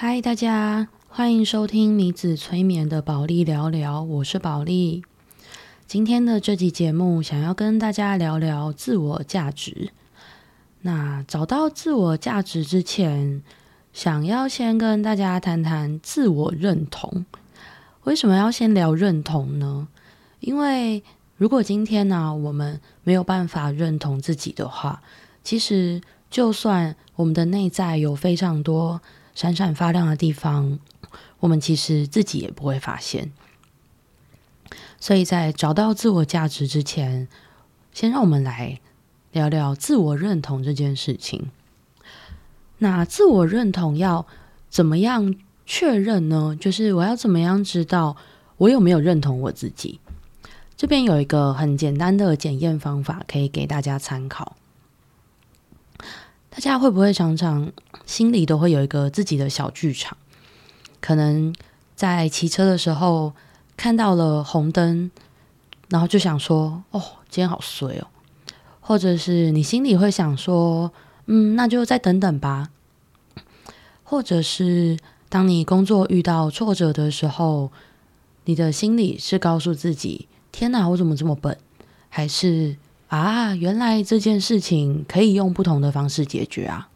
[0.00, 5.02] 嗨，大家欢迎收听米子催眠的宝丽聊聊，我是宝丽。
[5.88, 9.90] 今天的这集节目，想要跟大家聊聊自我价值。
[10.82, 13.42] 那找到自我价值之前，
[13.92, 17.26] 想要先跟大家谈谈自我认同。
[18.04, 19.88] 为什么要先聊认同呢？
[20.38, 21.02] 因为
[21.36, 25.02] 如果今天呢、我们没有办法认同自己的话，
[25.42, 29.00] 其实就算我们的内在有非常多。
[29.38, 30.80] 闪闪发亮的地方，
[31.38, 33.30] 我们其实自己也不会发现。
[34.98, 37.28] 所以在找到自我价值之前，
[37.92, 38.80] 先让我们来
[39.30, 41.52] 聊聊自我认同这件事情。
[42.78, 44.26] 那自我认同要
[44.68, 45.32] 怎么样
[45.64, 46.58] 确认呢？
[46.60, 48.16] 就是我要怎么样知道
[48.56, 50.00] 我有没有认同我自己？
[50.76, 54.56] 这边有一个很简单的检验方法，可以给大家参考。
[56.58, 57.70] 大家会不会常常
[58.04, 60.18] 心里都会有一个自己的小剧场？
[61.00, 61.54] 可能
[61.94, 63.32] 在骑车的时候
[63.76, 65.08] 看到了红灯，
[65.88, 68.08] 然后就想说：“哦，今天好衰哦。”
[68.82, 70.90] 或者是你心里会想说
[71.26, 72.70] ：“嗯，那就再等等吧。”
[74.02, 77.70] 或者是当你工作遇到挫折的时候，
[78.46, 81.56] 你的心里是告诉自己：“天哪，我怎么这么笨？”
[82.10, 82.78] 还是？
[83.08, 86.90] 啊，原来这件事情可以用不同的方式解决啊！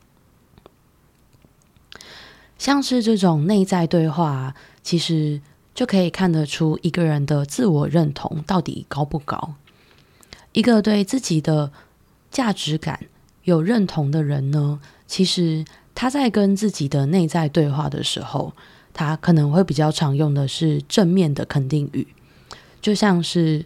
[2.58, 5.40] 像是这种内在对话，其实
[5.74, 9.54] 就可以看得出一个人的自我认同到底高不高。
[10.52, 11.72] 一个对自己的
[12.30, 13.06] 价值感
[13.44, 18.52] 有认同的人呢，其实他在跟自己的内在对话的时候，
[18.92, 22.06] 他可能会比较常用的是正面的肯定语，
[22.82, 23.64] 就像是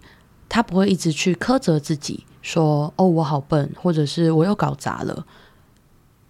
[0.49, 2.25] 他不会一直去苛责自己。
[2.47, 5.27] 说哦，我好笨，或者是我又搞砸了。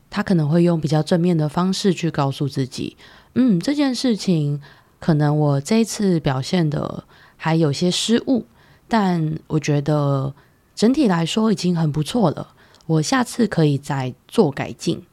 [0.08, 2.96] 他可能会用比较正面的方式去告诉自己，
[3.34, 4.62] 嗯，这件事情
[4.98, 7.04] 可能我这一次表现的
[7.36, 8.46] 还有些失误，
[8.88, 10.32] 但我觉得
[10.74, 12.54] 整体来说已经很不错了。
[12.86, 15.04] 我下次可以再做改进。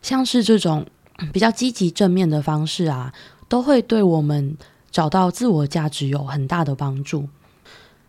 [0.00, 0.86] 像是这种
[1.32, 3.12] 比较积极正面的方式啊，
[3.48, 4.56] 都会对我们
[4.92, 7.28] 找到自我价值有很大的帮助。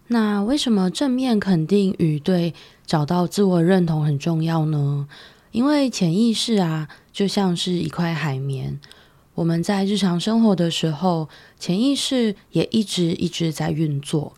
[0.07, 2.53] 那为什么正面肯定语对
[2.85, 5.07] 找到自我认同很重要呢？
[5.51, 8.79] 因为潜意识啊，就像是一块海绵，
[9.33, 14.33] 我们在日常生活的时候，潜意识也一直一直在运作。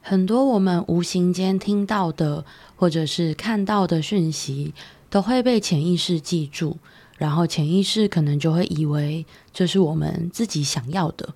[0.00, 4.72] 很多我们无形间听到的或者是看到的讯息，
[5.10, 6.78] 都会被潜意识记住，
[7.18, 11.34] 然后潜意识可能就会以为这是我们自己想要的。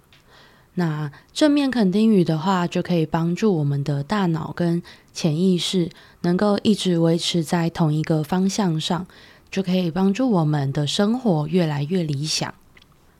[0.74, 5.90] 那正面肯定语的话，就可以帮助我们的大脑跟潜意识
[6.22, 9.06] 能够一直维持在同一个方向上，
[9.50, 12.54] 就可以帮助我们的生活越来越理想。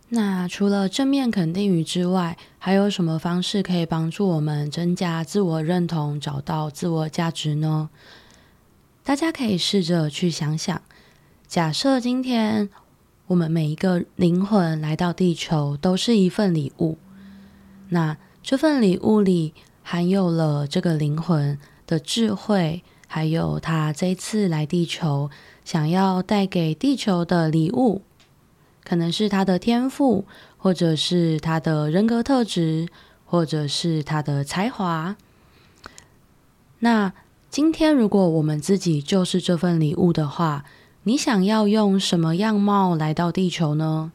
[0.09, 7.91] 那除了正面肯定语之外，还有什么方式可以帮助我们增加自我认同、找到自我价值呢？
[9.05, 10.81] 大家可以试着去想想，
[11.47, 12.71] 假设今天
[13.27, 16.97] 我们每一个灵魂来到地球都是一份礼物。
[17.93, 25.31] 那这份礼物里含有了这个灵魂的智慧，还有他这次来地球
[25.63, 28.01] 想要带给地球的礼物，
[28.83, 30.25] 可能是他的天赋，
[30.57, 32.89] 或者是他的人格特质，
[33.27, 35.17] 或者是他的才华。
[36.79, 37.13] 那
[37.51, 40.65] 今天如果我们自己就是这份礼物的话，
[41.03, 44.13] 你想要用什么样貌来到地球呢？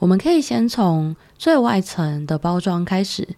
[0.00, 3.36] 我们可以先从最外层的包装开始，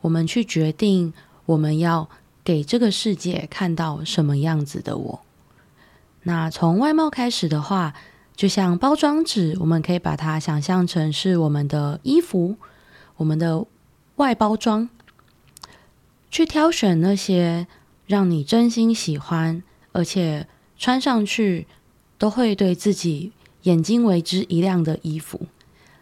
[0.00, 1.12] 我们去决定
[1.44, 2.08] 我们要
[2.42, 5.20] 给这个世界看到什么样子的我。
[6.22, 7.92] 那从外貌开始的话，
[8.34, 12.56] 就像包装纸，我们可以把它想象成是我们的衣服，
[13.16, 13.66] 我们的
[14.16, 14.88] 外包装，
[16.30, 17.66] 去挑选那些
[18.06, 19.62] 让你真心喜欢，
[19.92, 20.46] 而且
[20.78, 21.66] 穿上去
[22.16, 23.32] 都会对自己
[23.64, 25.42] 眼睛为之一亮的衣服。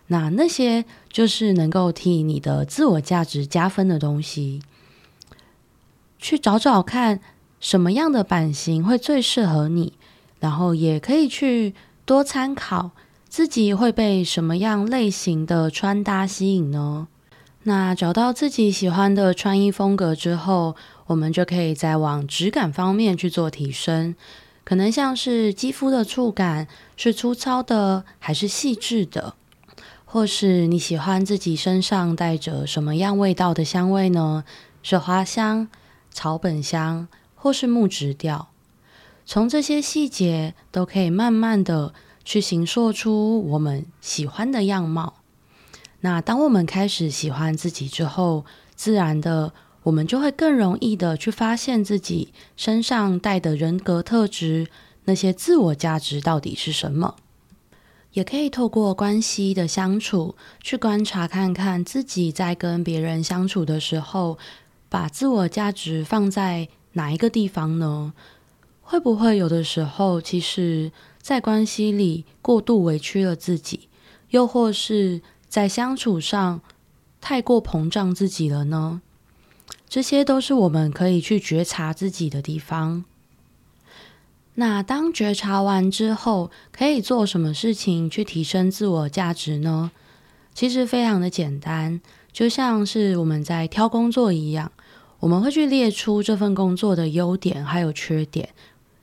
[0.08, 4.62] 那那些就是能够替你的自我价值加分的东西，
[6.18, 7.20] 去找找看
[7.60, 9.92] 什么样的版型会最适合你，
[10.40, 11.74] 然后也可以去
[12.04, 12.92] 多参考
[13.28, 17.08] 自己会被什么样类型的穿搭吸引呢？
[17.64, 20.74] 那找到自己喜欢的穿衣风格之后，
[21.08, 24.14] 我们就可以再往质感方面去做提升，
[24.64, 26.66] 可能像是肌肤的触感
[26.96, 29.34] 是粗糙的还是细致的。
[30.10, 34.42] 或是你喜欢自己身上带着什么样味道的香味呢？
[34.82, 35.68] 是花香、
[36.10, 38.48] 草本香，或是木质调？
[39.26, 41.92] 从这些细节都可以慢慢的
[42.24, 45.12] 去形塑出我们喜欢的样貌。
[46.00, 49.52] 那当我们开始喜欢自己之后，自然的，
[49.82, 54.68] 我们就会更容易的去发现自己身上带的人格特质，
[55.04, 57.16] 那些自我价值到底是什么。
[58.12, 64.38] 也可以透过关系的相处，去观察看看自己在跟别人相处的时候，
[64.88, 68.14] 把自我价值放在哪一个地方呢？
[68.80, 70.90] 会不会有的时候，其实
[71.20, 73.88] 在关系里过度委屈了自己，
[74.30, 76.62] 又或是在相处上
[77.20, 79.02] 太过膨胀自己了呢？
[79.86, 83.04] 这些都是我们可以去觉察自己的地方。
[84.60, 89.92] 那当觉察完之后，可以做什么事情去提升自我价值呢？
[90.52, 92.00] 其实非常的简单，
[92.32, 94.72] 就像是我们在挑工作一样，
[95.20, 98.48] 我们会去列出这份工作的优点还有缺点，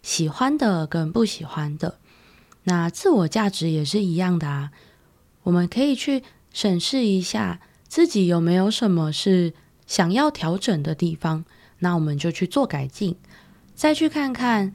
[0.01, 1.99] 喜欢的跟不喜欢的。
[2.65, 4.71] 那自我价值也是一样的啊，
[5.43, 9.53] 我们可以去审视一下自己有没有什么是
[9.87, 11.45] 想要调整的地方，
[11.79, 13.15] 那我们就去做改进，
[13.73, 14.73] 再去看看。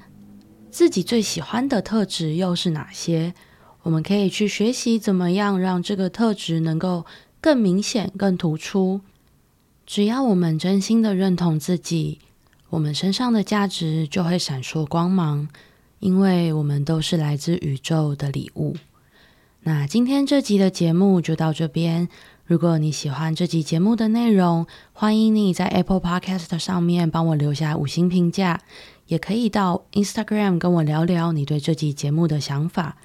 [0.71, 3.35] 自己最喜欢的特质又是哪些？
[3.83, 7.05] 我们可以去学习怎么样让这个特质能够
[7.41, 9.01] 更明显、更突出。
[9.87, 12.19] 只要我们真心的认同自己，
[12.69, 15.49] 我们身上的价值就会闪烁光芒，
[15.99, 18.77] 因为我们都是来自宇宙的礼物。
[19.63, 22.09] 那今天这集的节目就到这边。
[22.45, 28.61] 如果你喜欢这集节目的内容，欢迎你在 Apple Podcast 上面帮我留下五星评价，
[29.11, 32.97] 也可以到 Instagram 跟我聊聊你对这集节目的想法。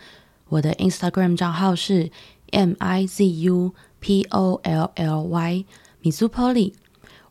[0.49, 2.11] 我的 Instagram 账号是
[2.51, 5.65] M I Z U P O L L Y
[6.01, 6.73] 米苏 Polly，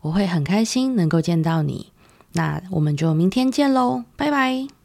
[0.00, 1.92] 我会很开心能够见到你。
[2.32, 4.83] 那我们就明天见喽，拜拜。